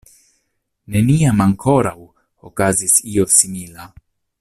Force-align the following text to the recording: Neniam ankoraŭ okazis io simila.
Neniam 0.95 1.45
ankoraŭ 1.47 1.95
okazis 2.51 2.99
io 3.15 3.31
simila. 3.39 3.91